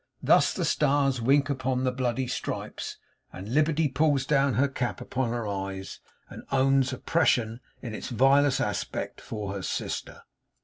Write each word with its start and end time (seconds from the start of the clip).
Thus 0.23 0.51
the 0.51 0.65
stars 0.65 1.21
wink 1.21 1.47
upon 1.47 1.83
the 1.83 1.91
bloody 1.91 2.25
stripes; 2.25 2.97
and 3.31 3.53
Liberty 3.53 3.87
pulls 3.87 4.25
down 4.25 4.55
her 4.55 4.67
cap 4.67 4.99
upon 4.99 5.29
her 5.29 5.47
eyes, 5.47 5.99
and 6.27 6.41
owns 6.51 6.91
Oppression 6.91 7.59
in 7.83 7.93
its 7.93 8.09
vilest 8.09 8.59
aspect, 8.59 9.21
for 9.21 9.53
her 9.53 9.61
sister. 9.61 10.23